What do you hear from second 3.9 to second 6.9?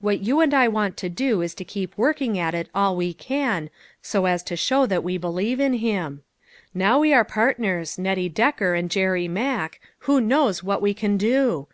so as to show that we believe in him." 84 LITTLE FISHERS: AND THEIR